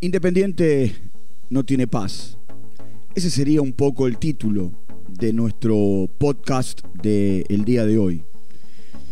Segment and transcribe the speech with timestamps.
[0.00, 0.94] Independiente
[1.50, 2.38] no tiene paz.
[3.16, 4.70] Ese sería un poco el título
[5.08, 8.22] de nuestro podcast del día de hoy.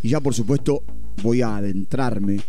[0.01, 0.83] Y ya por supuesto
[1.21, 2.39] voy a adentrarme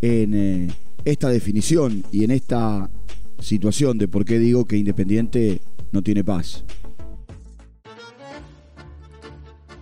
[0.00, 0.68] en eh,
[1.04, 2.88] esta definición y en esta
[3.40, 5.60] situación de por qué digo que Independiente
[5.90, 6.62] no tiene paz.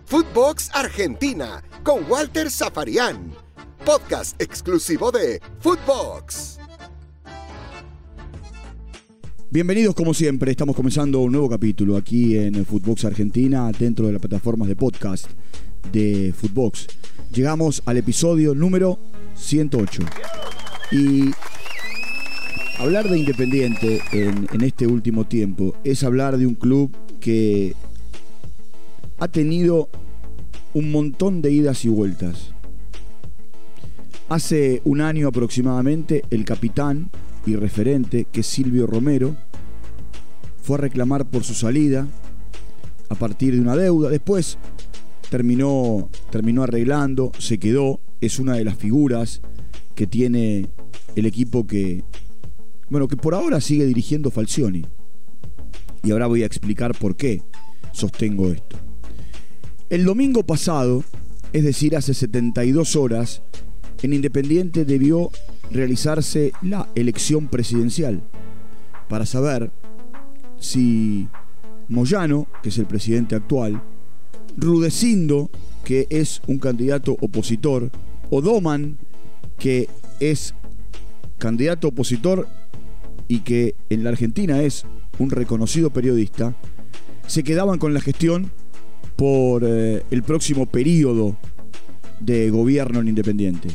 [0.07, 3.35] Footbox Argentina con Walter Zafarian.
[3.85, 6.57] Podcast exclusivo de Footbox.
[9.57, 14.21] Bienvenidos como siempre, estamos comenzando un nuevo capítulo aquí en Footbox Argentina dentro de las
[14.21, 15.31] plataformas de podcast
[15.91, 16.87] de Footbox.
[17.33, 18.99] Llegamos al episodio número
[19.35, 20.03] 108.
[20.93, 21.31] Y
[22.79, 27.75] hablar de Independiente en, en este último tiempo es hablar de un club que
[29.19, 29.89] ha tenido
[30.75, 32.51] un montón de idas y vueltas.
[34.29, 37.09] Hace un año aproximadamente el capitán
[37.47, 39.37] y referente, que es Silvio Romero,
[40.67, 42.09] fue a reclamar por su salida
[43.09, 44.11] a partir de una deuda.
[44.11, 44.59] Después
[45.31, 49.43] terminó, terminó arreglando, se quedó, es una de las figuras
[49.95, 50.69] que tiene
[51.15, 52.03] el equipo que,
[52.91, 54.85] bueno, que por ahora sigue dirigiendo Falcioni.
[56.03, 57.43] Y ahora voy a explicar por qué
[57.93, 58.77] sostengo esto.
[59.89, 61.05] El domingo pasado,
[61.53, 63.41] es decir, hace 72 horas,
[64.03, 65.31] en Independiente debió
[65.71, 68.21] realizarse la elección presidencial
[69.09, 69.71] para saber
[70.59, 71.29] si
[71.89, 73.83] Moyano, que es el presidente actual,
[74.57, 75.51] Rudecindo,
[75.85, 77.91] que es un candidato opositor,
[78.31, 78.99] o Doman,
[79.59, 80.55] que es
[81.39, 82.49] candidato opositor
[83.29, 84.85] y que en la Argentina es
[85.19, 86.55] un reconocido periodista,
[87.27, 88.51] se quedaban con la gestión
[89.17, 91.37] por eh, el próximo periodo
[92.21, 93.69] de gobierno en Independiente.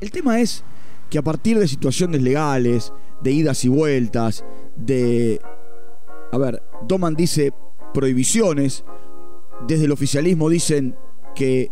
[0.00, 0.64] El tema es
[1.10, 4.44] que a partir de situaciones legales, de idas y vueltas,
[4.76, 5.40] de...
[6.34, 7.52] A ver, Doman dice
[7.92, 8.84] prohibiciones,
[9.68, 10.96] desde el oficialismo dicen
[11.32, 11.70] que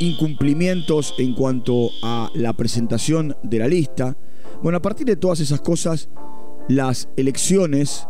[0.00, 4.18] incumplimientos en cuanto a la presentación de la lista.
[4.64, 6.08] Bueno, a partir de todas esas cosas,
[6.66, 8.08] las elecciones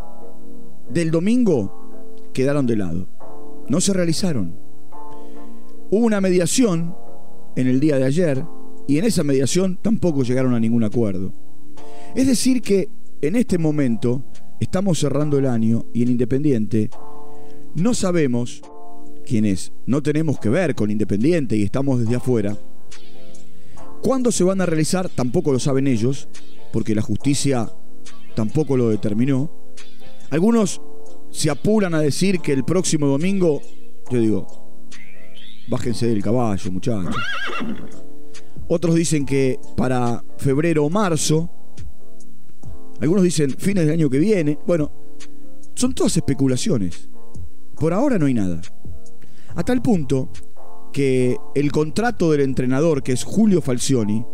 [0.89, 3.06] del domingo quedaron de lado.
[3.69, 4.59] No se realizaron.
[5.91, 6.97] Hubo una mediación
[7.56, 8.43] en el día de ayer
[8.87, 11.35] y en esa mediación tampoco llegaron a ningún acuerdo.
[12.15, 12.89] Es decir que
[13.21, 14.25] en este momento
[14.61, 16.91] estamos cerrando el año y en Independiente
[17.75, 18.63] no sabemos
[19.27, 22.57] quienes no tenemos que ver con Independiente y estamos desde afuera,
[24.03, 26.29] cuándo se van a realizar tampoco lo saben ellos,
[26.73, 27.71] porque la justicia
[28.35, 29.51] tampoco lo determinó.
[30.31, 30.81] Algunos
[31.31, 33.61] se apuran a decir que el próximo domingo,
[34.11, 34.47] yo digo,
[35.69, 37.15] bájense del caballo, muchachos.
[38.69, 41.51] Otros dicen que para febrero o marzo.
[43.01, 44.59] Algunos dicen fines del año que viene.
[44.67, 44.91] Bueno,
[45.75, 47.09] son todas especulaciones.
[47.79, 48.61] Por ahora no hay nada.
[49.55, 50.31] A tal punto
[50.93, 54.25] que el contrato del entrenador, que es Julio Falcioni,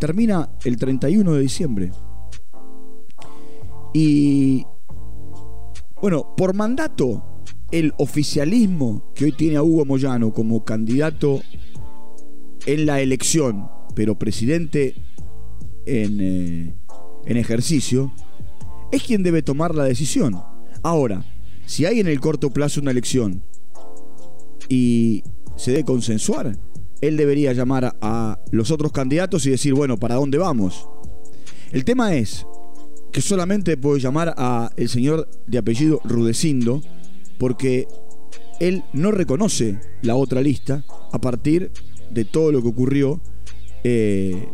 [0.00, 1.92] termina el 31 de diciembre.
[3.92, 4.64] Y
[6.00, 11.42] bueno, por mandato, el oficialismo que hoy tiene a Hugo Moyano como candidato
[12.66, 14.94] en la elección, pero presidente
[15.86, 16.79] en, eh,
[17.26, 18.12] en ejercicio,
[18.92, 20.42] es quien debe tomar la decisión.
[20.82, 21.24] Ahora,
[21.66, 23.42] si hay en el corto plazo una elección
[24.68, 25.22] y
[25.56, 26.58] se debe consensuar,
[27.00, 30.88] él debería llamar a los otros candidatos y decir, bueno, ¿para dónde vamos?
[31.72, 32.46] El tema es,
[33.12, 36.82] que solamente puedo llamar a el señor de apellido Rudecindo,
[37.38, 37.88] porque
[38.60, 41.72] él no reconoce la otra lista a partir
[42.10, 43.20] de todo lo que ocurrió
[43.82, 44.48] eh,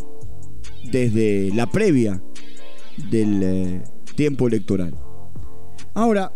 [0.90, 2.22] desde la previa
[3.10, 3.84] del eh,
[4.14, 4.94] tiempo electoral.
[5.94, 6.32] Ahora,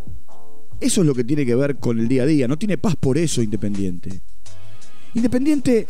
[0.80, 2.48] eso es lo que tiene que ver con el día a día.
[2.48, 4.22] No tiene paz por eso Independiente.
[5.14, 5.86] Independiente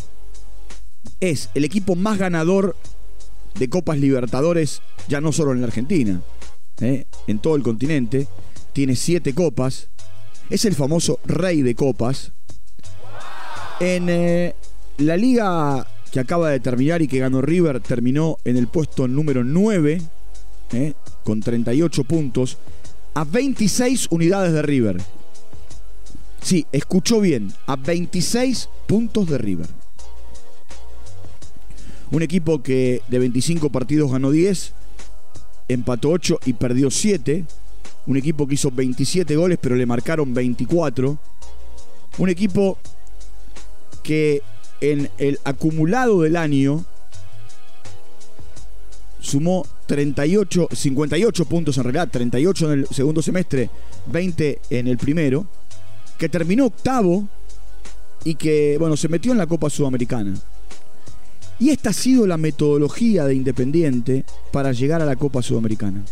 [1.20, 2.76] es el equipo más ganador
[3.58, 6.22] de Copas Libertadores, ya no solo en la Argentina,
[6.80, 7.06] ¿eh?
[7.26, 8.26] en todo el continente.
[8.72, 9.88] Tiene siete copas.
[10.48, 12.32] Es el famoso rey de copas.
[13.78, 14.54] En eh,
[14.98, 19.44] la liga que acaba de terminar y que ganó River, terminó en el puesto número
[19.44, 20.02] 9,
[20.72, 20.94] ¿eh?
[21.24, 22.58] con 38 puntos,
[23.14, 25.02] a 26 unidades de River.
[26.42, 29.68] Sí, escuchó bien, a 26 puntos de River.
[32.10, 34.72] Un equipo que de 25 partidos ganó 10,
[35.68, 37.44] empató 8 y perdió 7.
[38.06, 41.18] Un equipo que hizo 27 goles pero le marcaron 24.
[42.18, 42.78] Un equipo
[44.02, 44.42] que
[44.80, 46.84] en el acumulado del año
[49.20, 53.70] sumó 38, 58 puntos en realidad, 38 en el segundo semestre,
[54.06, 55.46] 20 en el primero,
[56.18, 57.28] que terminó octavo
[58.24, 60.34] y que, bueno, se metió en la Copa Sudamericana.
[61.58, 66.02] Y esta ha sido la metodología de Independiente para llegar a la Copa Sudamericana.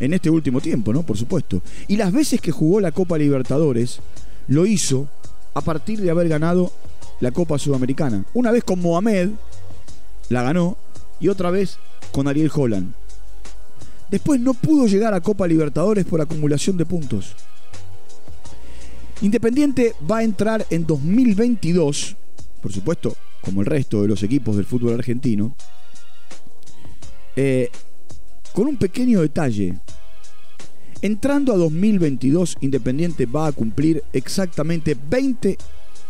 [0.00, 1.04] En este último tiempo, ¿no?
[1.04, 1.62] Por supuesto.
[1.86, 4.00] Y las veces que jugó la Copa Libertadores,
[4.48, 5.08] lo hizo
[5.54, 6.72] a partir de haber ganado
[7.20, 8.24] la Copa Sudamericana.
[8.34, 9.30] Una vez con Mohamed,
[10.30, 10.76] la ganó,
[11.24, 11.78] y otra vez
[12.12, 12.92] con Ariel Holland.
[14.10, 17.34] Después no pudo llegar a Copa Libertadores por acumulación de puntos.
[19.22, 22.14] Independiente va a entrar en 2022,
[22.60, 25.56] por supuesto, como el resto de los equipos del fútbol argentino,
[27.36, 27.70] eh,
[28.52, 29.78] con un pequeño detalle.
[31.00, 35.56] Entrando a 2022, Independiente va a cumplir exactamente 20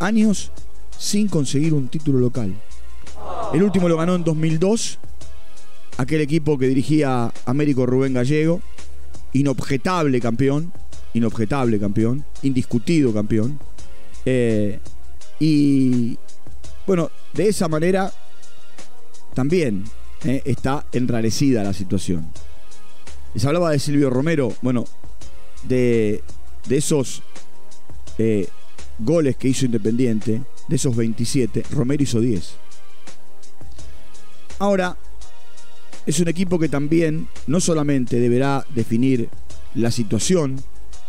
[0.00, 0.50] años
[0.98, 2.52] sin conseguir un título local.
[3.54, 4.98] El último lo ganó en 2002,
[5.98, 8.60] aquel equipo que dirigía Américo Rubén Gallego,
[9.32, 10.72] inobjetable campeón,
[11.12, 13.60] inobjetable campeón, indiscutido campeón.
[14.24, 14.80] Eh,
[15.38, 16.18] y
[16.84, 18.12] bueno, de esa manera
[19.34, 19.84] también
[20.24, 22.26] eh, está enrarecida la situación.
[23.36, 24.84] Se hablaba de Silvio Romero, bueno,
[25.62, 26.24] de,
[26.66, 27.22] de esos
[28.18, 28.48] eh,
[28.98, 32.64] goles que hizo Independiente, de esos 27, Romero hizo 10.
[34.58, 34.96] Ahora,
[36.06, 39.28] es un equipo que también no solamente deberá definir
[39.74, 40.62] la situación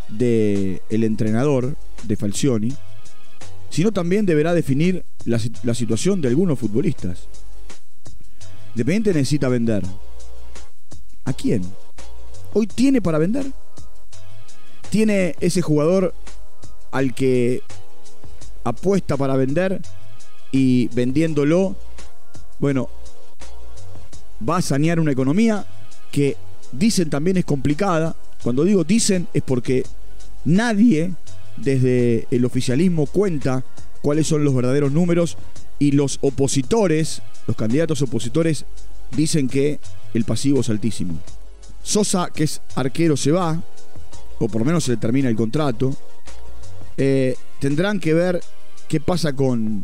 [0.09, 2.73] del el entrenador de Falcioni,
[3.69, 7.27] sino también deberá definir la, la situación de algunos futbolistas.
[8.73, 9.83] Independiente necesita vender.
[11.25, 11.63] ¿A quién?
[12.53, 13.45] ¿Hoy tiene para vender?
[14.89, 16.13] ¿Tiene ese jugador
[16.91, 17.61] al que
[18.63, 19.81] apuesta para vender
[20.51, 21.75] y vendiéndolo,
[22.59, 22.89] bueno,
[24.47, 25.65] va a sanear una economía
[26.11, 26.37] que
[26.71, 28.15] dicen también es complicada.
[28.43, 29.83] Cuando digo dicen es porque
[30.43, 31.11] nadie
[31.57, 33.63] desde el oficialismo cuenta
[34.01, 35.37] cuáles son los verdaderos números
[35.79, 38.65] y los opositores, los candidatos opositores,
[39.15, 39.79] dicen que
[40.13, 41.17] el pasivo es altísimo.
[41.83, 43.61] Sosa, que es arquero, se va,
[44.39, 45.95] o por lo menos se le termina el contrato.
[46.97, 48.41] Eh, tendrán que ver
[48.87, 49.83] qué pasa con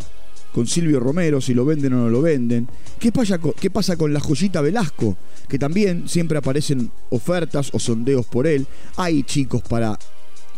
[0.54, 2.68] con Silvio Romero, si lo venden o no lo venden.
[3.00, 5.18] ¿Qué pasa, con, ¿Qué pasa con la joyita Velasco?
[5.48, 8.68] Que también siempre aparecen ofertas o sondeos por él.
[8.98, 9.98] Hay chicos para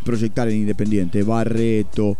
[0.03, 1.23] proyectar en Independiente.
[1.23, 2.17] Barreto,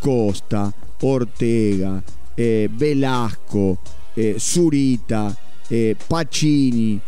[0.00, 2.02] Costa, Ortega,
[2.36, 3.78] eh, Velasco,
[4.16, 5.36] eh, Zurita,
[5.70, 7.00] eh, Pacini,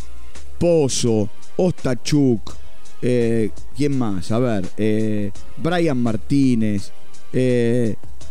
[0.58, 2.56] Pozo, Ostachuk.
[3.00, 4.30] ¿Quién más?
[4.32, 5.32] A ver.
[5.58, 6.90] Brian Martínez.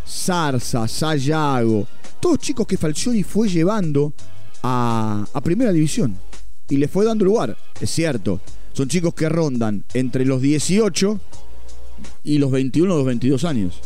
[0.07, 1.87] Zarza, Sayago,
[2.19, 4.13] todos chicos que Falcioni fue llevando
[4.63, 6.17] a, primera división
[6.69, 8.39] y le fue dando lugar, es cierto.
[8.71, 11.19] Son chicos que rondan entre los 18
[12.23, 13.81] y los 21 o los 22 años.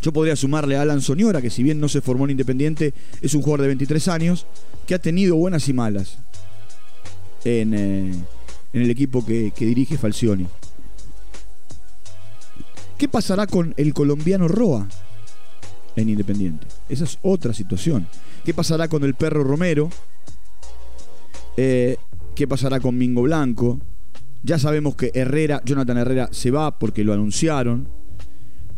[0.00, 2.92] Yo podría sumarle a Alan Soñora, que si bien no se formó en Independiente,
[3.22, 4.46] es un jugador de 23 años,
[4.86, 6.18] que ha tenido buenas y malas
[7.44, 8.12] en, eh,
[8.74, 10.46] el equipo que, que dirige Falcioni.
[12.98, 14.86] ¿Qué pasará con el colombiano Roa
[15.96, 16.66] en Independiente?
[16.88, 18.06] Esa es otra situación.
[18.44, 19.90] ¿Qué pasará con el perro Romero?
[21.56, 21.96] Eh,
[22.34, 23.80] ¿Qué pasará con Mingo Blanco?
[24.42, 27.88] Ya sabemos que Herrera, Jonathan Herrera se va porque lo anunciaron.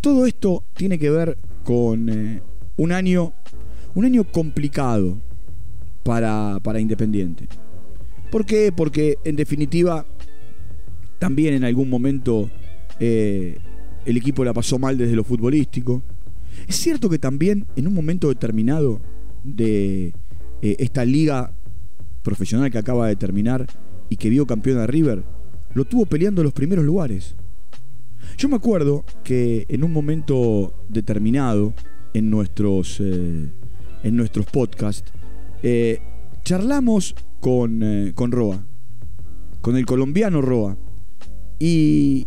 [0.01, 2.43] Todo esto tiene que ver con eh,
[2.77, 3.33] un año,
[3.95, 5.19] un año complicado
[6.05, 7.49] para, para Independiente.
[8.31, 8.73] ¿Por qué?
[8.75, 10.07] Porque en definitiva
[11.19, 12.51] también en algún momento
[13.01, 13.59] eh,
[14.07, 16.03] el equipo la pasó mal desde lo futbolístico.
[16.67, 19.01] Es cierto que también en un momento determinado
[19.43, 20.15] de
[20.63, 21.53] eh, esta liga
[22.23, 23.67] profesional que acaba de terminar
[24.09, 25.25] y que vio campeón a River,
[25.75, 27.35] lo tuvo peleando los primeros lugares.
[28.39, 31.75] Yo me acuerdo que en un momento determinado
[32.15, 33.51] en nuestros, eh,
[34.03, 35.13] en nuestros podcasts,
[35.63, 36.01] eh,
[36.45, 38.65] charlamos con, con Roa,
[39.61, 40.77] con el colombiano Roa.
[41.59, 42.27] Y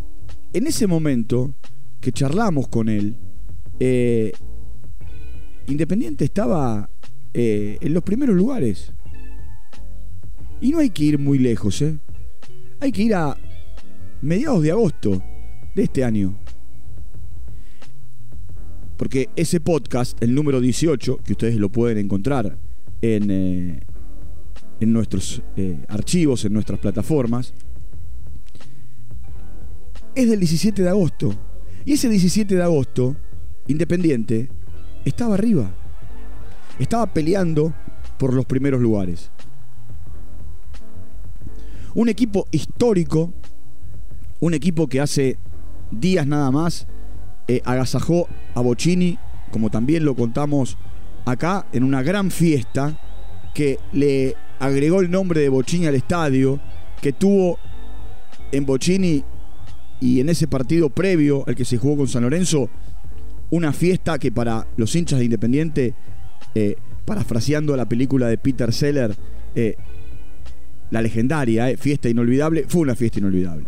[0.53, 1.53] en ese momento
[1.99, 3.15] que charlamos con él,
[3.79, 4.31] eh,
[5.67, 6.89] Independiente estaba
[7.31, 8.91] eh, en los primeros lugares.
[10.59, 11.99] Y no hay que ir muy lejos, ¿eh?
[12.79, 13.37] Hay que ir a
[14.21, 15.21] mediados de agosto
[15.75, 16.35] de este año.
[18.97, 22.57] Porque ese podcast, el número 18, que ustedes lo pueden encontrar
[23.01, 25.43] en, en nuestros
[25.87, 27.53] archivos, en nuestras plataformas,
[30.15, 31.48] es del 17 de agosto.
[31.89, 33.15] Y ese 17 de agosto,
[33.65, 34.47] Independiente
[35.05, 35.71] estaba arriba.
[36.77, 37.73] Estaba peleando
[38.19, 39.31] por los primeros lugares.
[41.95, 43.33] Un equipo histórico,
[44.39, 45.39] un equipo que hace
[45.89, 46.85] días nada más
[47.47, 49.17] eh, agasajó a Bocini,
[49.51, 50.77] como también lo contamos
[51.25, 52.99] acá, en una gran fiesta
[53.55, 56.59] que le agregó el nombre de Bocini al estadio,
[57.01, 57.57] que tuvo
[58.51, 59.23] en Bocini
[60.01, 62.69] y en ese partido previo al que se jugó con San Lorenzo,
[63.49, 65.93] una fiesta que para los hinchas de Independiente,
[66.55, 66.75] eh,
[67.05, 69.15] parafraseando la película de Peter Seller,
[69.55, 69.75] eh,
[70.91, 73.67] la legendaria, eh, fiesta inolvidable, fue una fiesta inolvidable.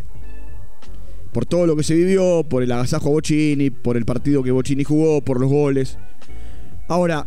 [1.33, 4.51] Por todo lo que se vivió, por el agasajo a Bocini, por el partido que
[4.51, 5.97] Bocini jugó, por los goles.
[6.87, 7.25] Ahora,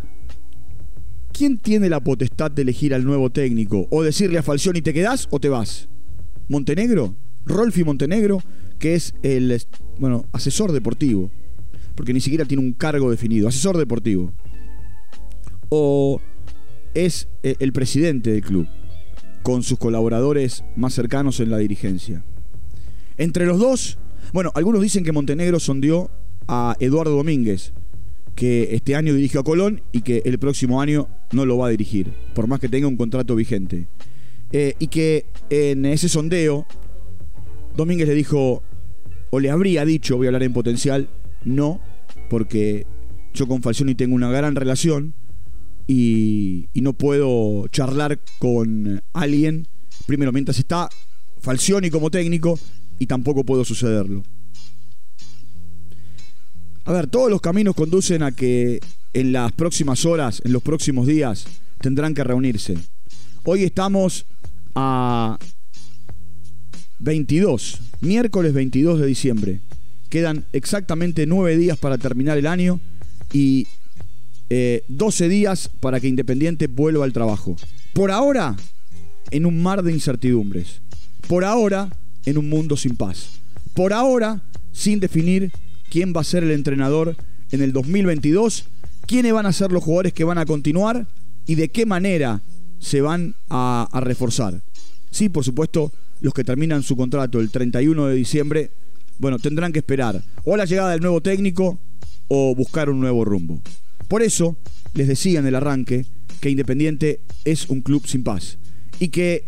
[1.32, 3.86] ¿quién tiene la potestad de elegir al nuevo técnico?
[3.90, 5.88] O decirle a Falcioni, ¿te quedás o te vas?
[6.48, 7.16] ¿Montenegro?
[7.46, 8.40] ¿Rolfi Montenegro?
[8.78, 9.62] Que es el
[9.98, 11.30] bueno, asesor deportivo.
[11.94, 13.48] Porque ni siquiera tiene un cargo definido.
[13.48, 14.32] Asesor deportivo.
[15.68, 16.20] O
[16.94, 18.68] es eh, el presidente del club
[19.42, 22.24] con sus colaboradores más cercanos en la dirigencia.
[23.18, 23.98] Entre los dos,
[24.32, 26.10] bueno, algunos dicen que Montenegro sondeó
[26.48, 27.72] a Eduardo Domínguez,
[28.34, 31.70] que este año dirigió a Colón y que el próximo año no lo va a
[31.70, 33.86] dirigir, por más que tenga un contrato vigente.
[34.50, 36.66] Eh, y que en ese sondeo,
[37.76, 38.62] Domínguez le dijo,
[39.30, 41.08] o le habría dicho, voy a hablar en potencial,
[41.44, 41.80] no,
[42.30, 42.86] porque
[43.32, 45.14] yo con Falcioni tengo una gran relación,
[45.86, 49.68] y, no puedo charlar con alguien,
[50.06, 50.88] primero, mientras está
[51.40, 52.58] Falcioni como técnico,
[52.98, 54.22] y tampoco puedo sucederlo.
[56.84, 58.80] A ver, todos los caminos conducen a que
[59.14, 61.46] en las próximas horas, en los próximos días,
[61.80, 62.76] tendrán que reunirse.
[63.44, 64.26] Hoy estamos
[64.74, 65.38] a
[67.04, 69.60] 22, miércoles 22 de diciembre.
[70.08, 72.80] Quedan exactamente nueve días para terminar el año
[73.30, 73.66] y
[74.48, 77.56] 12 eh, días para que Independiente vuelva al trabajo.
[77.92, 78.56] Por ahora,
[79.30, 80.80] en un mar de incertidumbres.
[81.28, 81.90] Por ahora,
[82.24, 83.28] en un mundo sin paz.
[83.74, 84.42] Por ahora,
[84.72, 85.52] sin definir
[85.90, 87.16] quién va a ser el entrenador
[87.50, 88.64] en el 2022,
[89.06, 91.06] quiénes van a ser los jugadores que van a continuar
[91.46, 92.40] y de qué manera
[92.78, 94.62] se van a reforzar.
[95.10, 95.92] Sí, por supuesto,
[96.24, 98.70] los que terminan su contrato el 31 de diciembre,
[99.18, 101.78] bueno, tendrán que esperar o la llegada del nuevo técnico
[102.28, 103.60] o buscar un nuevo rumbo.
[104.08, 104.56] Por eso
[104.94, 106.06] les decía en el arranque
[106.40, 108.56] que Independiente es un club sin paz
[108.98, 109.44] y que,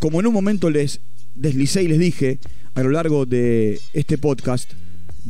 [0.00, 1.00] como en un momento les
[1.34, 2.40] deslicé y les dije
[2.74, 4.70] a lo largo de este podcast,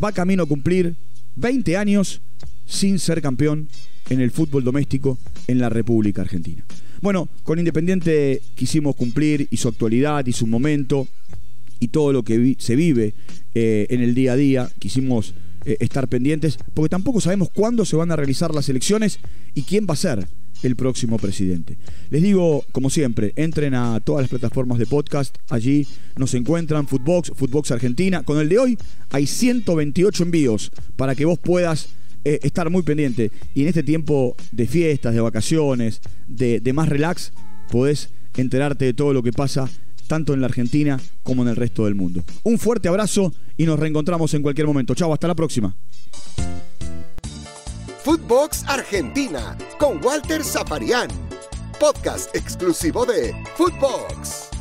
[0.02, 0.96] va camino a cumplir
[1.36, 2.22] 20 años
[2.66, 3.68] sin ser campeón
[4.10, 6.64] en el fútbol doméstico en la República Argentina.
[7.02, 11.08] Bueno, con Independiente quisimos cumplir y su actualidad y su momento
[11.80, 13.14] y todo lo que se vive
[13.56, 14.70] eh, en el día a día.
[14.78, 19.18] Quisimos eh, estar pendientes, porque tampoco sabemos cuándo se van a realizar las elecciones
[19.52, 20.28] y quién va a ser
[20.62, 21.76] el próximo presidente.
[22.10, 27.32] Les digo, como siempre, entren a todas las plataformas de podcast, allí nos encuentran Footbox,
[27.34, 28.22] Footbox Argentina.
[28.22, 28.78] Con el de hoy
[29.10, 31.88] hay 128 envíos para que vos puedas
[32.24, 33.30] eh, estar muy pendiente.
[33.54, 37.32] Y en este tiempo de fiestas, de vacaciones, de, de más relax,
[37.70, 39.68] podés enterarte de todo lo que pasa
[40.06, 42.22] tanto en la Argentina como en el resto del mundo.
[42.42, 44.94] Un fuerte abrazo y nos reencontramos en cualquier momento.
[44.94, 45.74] Chao, hasta la próxima.
[48.04, 51.08] Footbox Argentina con Walter Zaparián,
[51.78, 54.51] podcast exclusivo de Footbox.